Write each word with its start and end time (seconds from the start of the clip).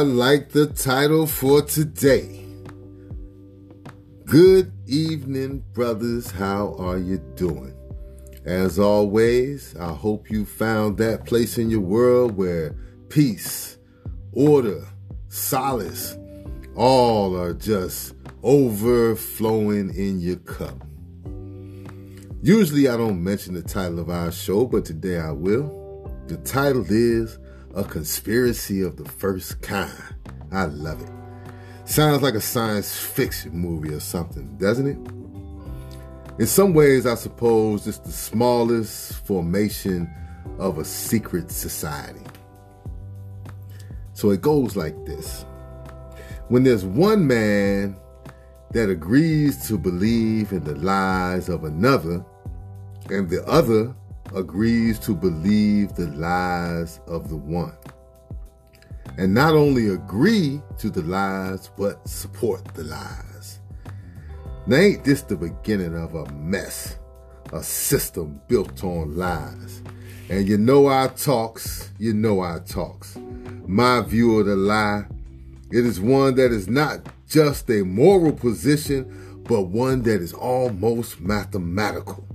I 0.00 0.02
like 0.02 0.48
the 0.48 0.66
title 0.66 1.26
for 1.26 1.60
today. 1.60 2.42
Good 4.24 4.72
evening, 4.86 5.62
brothers. 5.74 6.30
How 6.30 6.74
are 6.78 6.96
you 6.96 7.18
doing? 7.36 7.74
As 8.46 8.78
always, 8.78 9.76
I 9.76 9.92
hope 9.92 10.30
you 10.30 10.46
found 10.46 10.96
that 10.96 11.26
place 11.26 11.58
in 11.58 11.68
your 11.68 11.82
world 11.82 12.34
where 12.34 12.74
peace, 13.10 13.76
order, 14.32 14.86
solace, 15.28 16.16
all 16.74 17.38
are 17.38 17.52
just 17.52 18.14
overflowing 18.42 19.94
in 19.94 20.18
your 20.18 20.36
cup. 20.36 20.82
Usually 22.40 22.88
I 22.88 22.96
don't 22.96 23.22
mention 23.22 23.52
the 23.52 23.60
title 23.60 23.98
of 23.98 24.08
our 24.08 24.32
show, 24.32 24.64
but 24.64 24.86
today 24.86 25.18
I 25.18 25.32
will. 25.32 26.10
The 26.26 26.38
title 26.38 26.86
is 26.88 27.38
A 27.74 27.84
Conspiracy 27.84 28.82
of 28.82 28.96
the 28.96 29.04
First 29.04 29.62
Kind. 29.62 29.92
I 30.50 30.64
love 30.64 31.00
it. 31.00 31.10
Sounds 31.84 32.20
like 32.20 32.34
a 32.34 32.40
science 32.40 32.96
fiction 32.96 33.52
movie 33.52 33.94
or 33.94 34.00
something, 34.00 34.56
doesn't 34.58 34.88
it? 34.88 36.40
In 36.40 36.46
some 36.48 36.74
ways, 36.74 37.06
I 37.06 37.14
suppose 37.14 37.86
it's 37.86 37.98
the 37.98 38.10
smallest 38.10 39.24
formation 39.24 40.12
of 40.58 40.78
a 40.78 40.84
secret 40.84 41.52
society. 41.52 42.24
So 44.14 44.30
it 44.30 44.40
goes 44.40 44.74
like 44.74 45.06
this 45.06 45.44
When 46.48 46.64
there's 46.64 46.84
one 46.84 47.26
man 47.26 47.96
that 48.72 48.90
agrees 48.90 49.68
to 49.68 49.78
believe 49.78 50.52
in 50.52 50.64
the 50.64 50.74
lies 50.74 51.48
of 51.48 51.62
another, 51.62 52.24
and 53.10 53.28
the 53.28 53.46
other 53.46 53.94
agrees 54.34 54.98
to 55.00 55.14
believe 55.14 55.94
the 55.94 56.06
lies 56.08 57.00
of 57.06 57.28
the 57.28 57.36
one. 57.36 57.76
And 59.18 59.34
not 59.34 59.54
only 59.54 59.88
agree 59.88 60.62
to 60.78 60.90
the 60.90 61.02
lies, 61.02 61.70
but 61.76 62.06
support 62.08 62.64
the 62.74 62.84
lies. 62.84 63.60
Now, 64.66 64.76
ain't 64.76 65.04
this 65.04 65.22
the 65.22 65.36
beginning 65.36 65.96
of 65.96 66.14
a 66.14 66.30
mess? 66.32 66.96
A 67.52 67.62
system 67.62 68.40
built 68.46 68.84
on 68.84 69.16
lies. 69.16 69.82
And 70.28 70.48
you 70.48 70.56
know 70.56 70.86
our 70.86 71.08
talks, 71.08 71.90
you 71.98 72.14
know 72.14 72.40
our 72.40 72.60
talks. 72.60 73.18
My 73.66 74.00
view 74.02 74.38
of 74.38 74.46
the 74.46 74.54
lie, 74.54 75.06
it 75.72 75.84
is 75.84 76.00
one 76.00 76.36
that 76.36 76.52
is 76.52 76.68
not 76.68 77.00
just 77.28 77.68
a 77.68 77.82
moral 77.82 78.32
position, 78.32 79.42
but 79.48 79.62
one 79.62 80.02
that 80.02 80.20
is 80.20 80.32
almost 80.32 81.20
mathematical. 81.20 82.26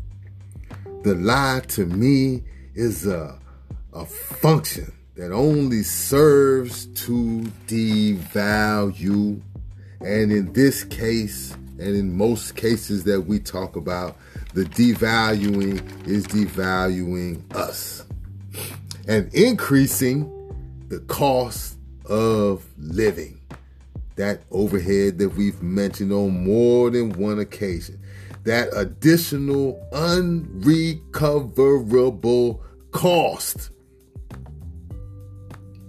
The 1.06 1.14
lie 1.14 1.62
to 1.68 1.86
me 1.86 2.42
is 2.74 3.06
a, 3.06 3.38
a 3.94 4.08
function 4.08 4.92
that 5.14 5.32
only 5.32 5.84
serves 5.84 6.88
to 7.06 7.42
devalue. 7.68 9.40
And 10.02 10.32
in 10.32 10.52
this 10.54 10.84
case, 10.84 11.52
and 11.78 11.96
in 11.96 12.18
most 12.18 12.56
cases 12.56 13.04
that 13.04 13.22
we 13.22 13.38
talk 13.38 13.76
about, 13.76 14.18
the 14.56 14.64
devaluing 14.64 16.08
is 16.08 16.26
devaluing 16.26 17.40
us 17.56 18.04
and 19.08 19.32
increasing 19.32 20.32
the 20.88 21.02
cost 21.02 21.78
of 22.10 22.66
living. 22.80 23.40
That 24.16 24.42
overhead 24.50 25.20
that 25.20 25.36
we've 25.36 25.62
mentioned 25.62 26.12
on 26.12 26.44
more 26.44 26.90
than 26.90 27.12
one 27.12 27.38
occasion 27.38 28.02
that 28.46 28.70
additional 28.74 29.86
unrecoverable 29.92 32.64
cost. 32.92 33.72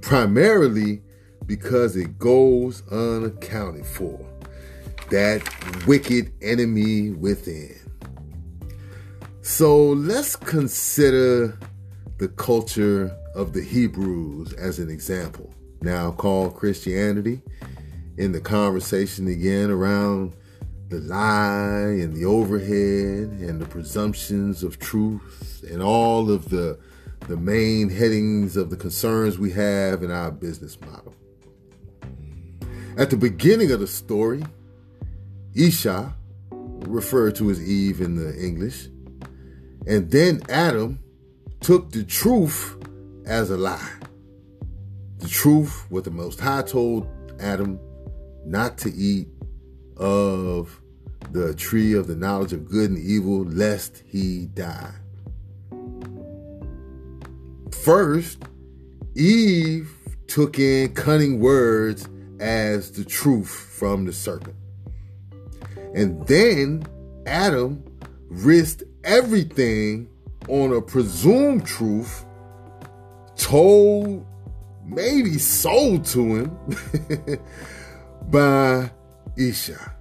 Primarily 0.00 1.02
because 1.46 1.96
it 1.96 2.18
goes 2.18 2.82
unaccounted 2.90 3.86
for. 3.86 4.18
That 5.10 5.48
wicked 5.86 6.32
enemy 6.42 7.10
within. 7.10 7.76
So 9.42 9.90
let's 9.90 10.34
consider 10.34 11.56
the 12.18 12.26
culture 12.28 13.14
of 13.34 13.52
the 13.52 13.62
Hebrews 13.62 14.54
as 14.54 14.80
an 14.80 14.90
example. 14.90 15.52
Now 15.82 16.10
called 16.10 16.56
Christianity 16.56 17.42
in 18.16 18.32
the 18.32 18.40
conversation 18.40 19.28
again 19.28 19.70
around 19.70 20.34
the 20.88 21.00
lie 21.00 21.98
and 22.00 22.14
the 22.14 22.24
overhead 22.24 23.30
and 23.41 23.60
the 23.60 23.66
presumptions 23.66 24.62
of 24.62 24.78
truth 24.78 25.64
and 25.70 25.82
all 25.82 26.30
of 26.30 26.48
the 26.48 26.78
the 27.28 27.36
main 27.36 27.88
headings 27.88 28.56
of 28.56 28.70
the 28.70 28.76
concerns 28.76 29.36
we 29.36 29.50
have 29.50 30.04
in 30.04 30.12
our 30.12 30.30
business 30.30 30.78
model. 30.80 31.12
At 32.97 33.10
the 33.10 33.16
beginning 33.16 33.72
of 33.72 33.80
the 33.80 33.86
story, 33.88 34.44
Isha, 35.54 36.14
referred 36.50 37.34
to 37.36 37.50
as 37.50 37.60
Eve 37.60 38.00
in 38.00 38.14
the 38.14 38.38
English, 38.38 38.88
and 39.86 40.08
then 40.10 40.41
Adam 40.48 41.00
took 41.60 41.91
the 41.91 42.04
truth 42.04 42.76
as 43.26 43.50
a 43.50 43.56
lie. 43.56 43.92
The 45.18 45.28
truth, 45.28 45.86
what 45.91 46.04
the 46.04 46.10
Most 46.12 46.38
High 46.38 46.62
told 46.62 47.08
Adam 47.41 47.80
not 48.44 48.78
to 48.78 48.94
eat 48.94 49.28
of 49.96 50.80
the 51.32 51.54
tree 51.54 51.94
of 51.94 52.06
the 52.06 52.16
knowledge 52.16 52.52
of 52.52 52.68
good 52.68 52.90
and 52.90 52.98
evil, 52.98 53.44
lest 53.44 54.02
he 54.06 54.46
die. 54.46 54.92
First, 57.82 58.42
Eve 59.14 59.90
took 60.26 60.58
in 60.58 60.92
cunning 60.94 61.40
words 61.40 62.08
as 62.40 62.90
the 62.92 63.04
truth 63.04 63.48
from 63.48 64.04
the 64.04 64.12
serpent. 64.12 64.56
And 65.94 66.26
then 66.26 66.86
Adam 67.26 67.84
risked 68.28 68.82
everything 69.04 70.08
on 70.48 70.72
a 70.72 70.80
presumed 70.80 71.66
truth 71.66 72.24
told, 73.36 74.26
maybe 74.84 75.38
sold 75.38 76.04
to 76.06 76.36
him 76.36 77.40
by 78.30 78.90
Isha. 79.36 79.92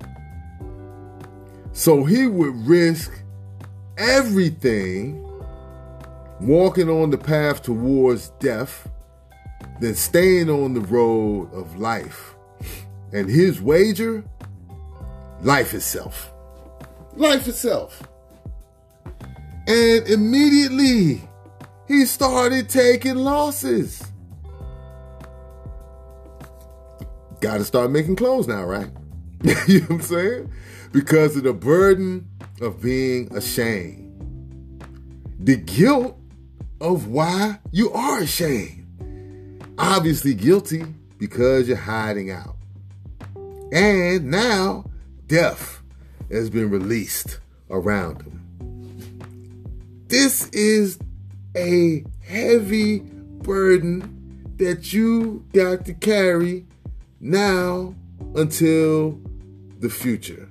So 1.74 2.04
he 2.04 2.26
would 2.26 2.56
risk 2.66 3.12
everything 3.98 5.22
walking 6.40 6.90
on 6.90 7.10
the 7.10 7.18
path 7.18 7.62
towards 7.64 8.30
death 8.40 8.88
than 9.82 9.96
staying 9.96 10.50
on 10.50 10.74
the 10.74 10.82
road 10.82 11.54
of 11.54 11.78
life. 11.78 12.36
And 13.12 13.30
his 13.30 13.62
wager, 13.62 14.24
life 15.42 15.74
itself. 15.74 16.32
Life 17.16 17.48
itself. 17.48 18.02
And 19.68 20.08
immediately 20.08 21.22
he 21.88 22.06
started 22.06 22.70
taking 22.70 23.16
losses. 23.16 24.04
Got 27.40 27.58
to 27.58 27.66
start 27.66 27.92
making 27.92 28.16
clothes 28.16 28.48
now, 28.48 28.64
right? 28.64 28.90
you 29.68 29.80
know 29.82 29.86
what 29.88 29.96
I'm 29.96 30.02
saying? 30.02 30.52
Because 30.92 31.36
of 31.36 31.44
the 31.44 31.54
burden 31.54 32.28
of 32.62 32.82
being 32.82 33.36
ashamed. 33.36 34.02
The 35.40 35.58
guilt 35.58 36.18
of 36.82 37.08
why 37.08 37.60
you 37.72 37.92
are 37.92 38.20
ashamed. 38.20 38.82
Obviously 39.78 40.34
guilty 40.34 40.86
because 41.18 41.68
you're 41.68 41.78
hiding 41.78 42.32
out. 42.32 42.56
And 43.72 44.32
now 44.32 44.86
death 45.28 45.82
has 46.32 46.50
been 46.50 46.70
released 46.70 47.40
around 47.70 48.22
him. 48.22 48.36
This 50.08 50.48
is 50.50 50.98
a 51.56 52.06
heavy 52.22 53.00
burden 53.00 54.54
that 54.58 54.94
you 54.94 55.46
got 55.54 55.86
to 55.86 55.94
carry 55.94 56.66
now 57.20 57.96
until 58.36 59.20
the 59.80 59.90
future. 59.90 60.50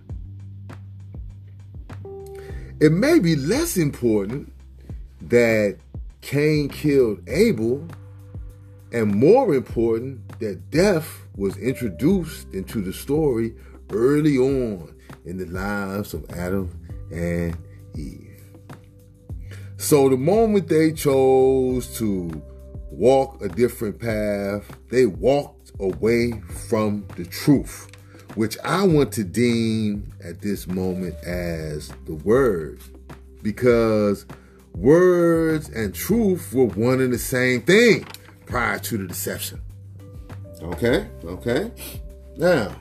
It 2.80 2.92
may 2.92 3.18
be 3.18 3.36
less 3.36 3.76
important 3.76 4.52
that 5.22 5.78
Cain 6.20 6.68
killed 6.68 7.20
Abel, 7.28 7.86
and 8.92 9.14
more 9.14 9.54
important 9.54 10.38
that 10.38 10.70
death 10.70 11.22
was 11.36 11.56
introduced 11.58 12.52
into 12.52 12.80
the 12.80 12.92
story 12.92 13.54
early 13.92 14.38
on 14.38 14.94
in 15.24 15.36
the 15.36 15.46
lives 15.46 16.14
of 16.14 16.24
Adam 16.30 16.70
and 17.10 17.56
Eve. 17.96 18.42
So 19.76 20.08
the 20.08 20.16
moment 20.16 20.68
they 20.68 20.92
chose 20.92 21.96
to 21.98 22.42
walk 22.90 23.42
a 23.42 23.48
different 23.48 23.98
path, 23.98 24.64
they 24.90 25.06
walked 25.06 25.72
away 25.80 26.40
from 26.68 27.06
the 27.16 27.24
truth, 27.24 27.90
which 28.34 28.58
I 28.64 28.84
want 28.84 29.12
to 29.12 29.24
deem 29.24 30.12
at 30.22 30.40
this 30.40 30.66
moment 30.66 31.14
as 31.24 31.88
the 32.06 32.14
word, 32.14 32.80
because 33.42 34.26
words 34.74 35.68
and 35.68 35.94
truth 35.94 36.52
were 36.52 36.66
one 36.66 37.00
and 37.00 37.12
the 37.12 37.18
same 37.18 37.62
thing 37.62 38.06
prior 38.46 38.78
to 38.78 38.98
the 38.98 39.06
deception. 39.06 39.60
Okay, 40.62 41.08
okay. 41.24 41.70
Now, 42.36 42.74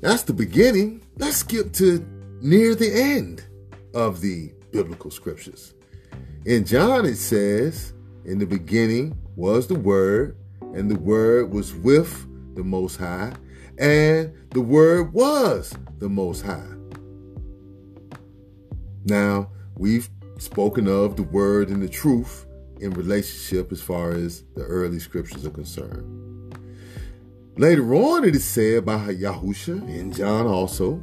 that's 0.00 0.22
the 0.22 0.32
beginning. 0.32 1.02
Let's 1.16 1.38
skip 1.38 1.72
to 1.74 2.06
near 2.40 2.74
the 2.74 2.92
end 2.92 3.44
of 3.94 4.20
the 4.20 4.52
biblical 4.70 5.10
scriptures. 5.10 5.74
In 6.44 6.64
John, 6.64 7.06
it 7.06 7.16
says, 7.16 7.92
In 8.24 8.38
the 8.38 8.46
beginning 8.46 9.16
was 9.34 9.66
the 9.66 9.74
Word, 9.74 10.36
and 10.74 10.90
the 10.90 10.98
Word 10.98 11.52
was 11.52 11.74
with 11.74 12.26
the 12.56 12.64
Most 12.64 12.96
High, 12.96 13.32
and 13.78 14.32
the 14.50 14.60
Word 14.60 15.12
was 15.12 15.72
the 15.98 16.08
Most 16.08 16.42
High. 16.42 16.72
Now, 19.04 19.50
we've 19.76 20.08
spoken 20.38 20.88
of 20.88 21.16
the 21.16 21.22
Word 21.22 21.68
and 21.68 21.80
the 21.80 21.88
truth 21.88 22.46
in 22.80 22.90
relationship 22.90 23.70
as 23.70 23.80
far 23.80 24.10
as 24.10 24.42
the 24.54 24.62
early 24.62 24.98
scriptures 24.98 25.46
are 25.46 25.50
concerned. 25.50 26.58
Later 27.56 27.94
on, 27.94 28.24
it 28.24 28.34
is 28.34 28.44
said 28.44 28.84
by 28.84 29.14
Yahusha 29.14 29.88
in 29.88 30.12
John 30.12 30.46
also, 30.46 31.00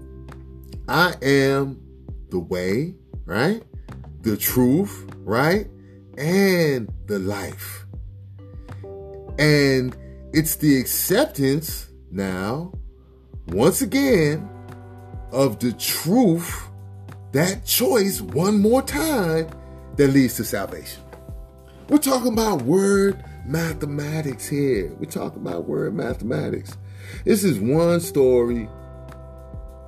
I 0.87 1.15
am 1.21 1.81
the 2.29 2.39
way, 2.39 2.93
right? 3.25 3.63
The 4.21 4.37
truth, 4.37 5.07
right? 5.19 5.67
And 6.17 6.91
the 7.07 7.19
life. 7.19 7.85
And 9.39 9.97
it's 10.33 10.55
the 10.55 10.79
acceptance 10.79 11.87
now, 12.11 12.73
once 13.47 13.81
again, 13.81 14.49
of 15.31 15.59
the 15.59 15.71
truth, 15.73 16.69
that 17.33 17.65
choice 17.65 18.19
one 18.19 18.59
more 18.59 18.81
time 18.81 19.47
that 19.95 20.07
leads 20.07 20.35
to 20.37 20.43
salvation. 20.43 21.03
We're 21.87 21.99
talking 21.99 22.33
about 22.33 22.63
word 22.63 23.23
mathematics 23.45 24.47
here. 24.47 24.91
We're 24.95 25.09
talking 25.09 25.41
about 25.41 25.67
word 25.67 25.93
mathematics. 25.93 26.77
This 27.25 27.43
is 27.43 27.59
one 27.59 27.99
story, 27.99 28.63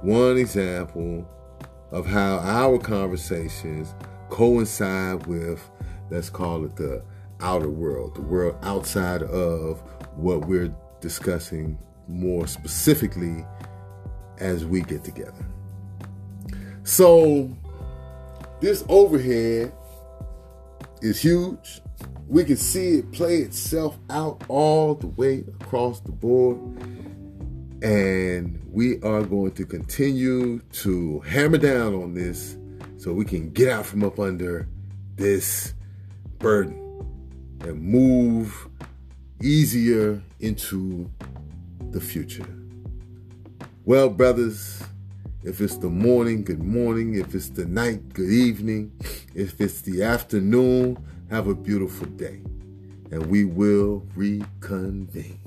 one 0.01 0.37
example 0.37 1.27
of 1.91 2.05
how 2.05 2.37
our 2.39 2.77
conversations 2.77 3.95
coincide 4.29 5.25
with, 5.25 5.69
let's 6.11 6.29
call 6.29 6.65
it 6.65 6.75
the 6.75 7.03
outer 7.39 7.69
world, 7.69 8.15
the 8.15 8.21
world 8.21 8.57
outside 8.61 9.23
of 9.23 9.81
what 10.15 10.47
we're 10.47 10.73
discussing 11.01 11.77
more 12.07 12.47
specifically 12.47 13.45
as 14.39 14.65
we 14.65 14.81
get 14.81 15.03
together. 15.03 15.45
So, 16.83 17.49
this 18.61 18.83
overhead 18.87 19.73
is 21.01 21.21
huge 21.21 21.81
we 22.27 22.43
can 22.43 22.57
see 22.57 22.97
it 22.97 23.11
play 23.11 23.37
itself 23.37 23.97
out 24.09 24.43
all 24.47 24.95
the 24.95 25.07
way 25.07 25.43
across 25.59 25.99
the 25.99 26.11
board. 26.11 26.57
And 27.83 28.59
we 28.71 28.99
are 29.01 29.21
going 29.21 29.51
to 29.53 29.65
continue 29.65 30.59
to 30.59 31.19
hammer 31.19 31.57
down 31.57 31.93
on 31.93 32.13
this 32.13 32.57
so 32.97 33.13
we 33.13 33.25
can 33.25 33.51
get 33.51 33.69
out 33.69 33.85
from 33.85 34.03
up 34.03 34.19
under 34.19 34.67
this 35.17 35.73
burden 36.39 36.81
and 37.61 37.79
move 37.79 38.67
easier 39.41 40.21
into 40.39 41.09
the 41.91 41.99
future. 41.99 42.47
Well, 43.85 44.09
brothers, 44.09 44.81
if 45.43 45.61
it's 45.61 45.77
the 45.77 45.89
morning, 45.89 46.43
good 46.43 46.63
morning. 46.63 47.15
If 47.15 47.35
it's 47.35 47.49
the 47.49 47.65
night, 47.65 48.13
good 48.13 48.31
evening. 48.31 48.91
If 49.35 49.61
it's 49.61 49.81
the 49.81 50.03
afternoon, 50.03 50.97
have 51.29 51.47
a 51.47 51.55
beautiful 51.55 52.07
day, 52.07 52.41
and 53.11 53.27
we 53.27 53.45
will 53.45 54.07
reconvene. 54.15 55.44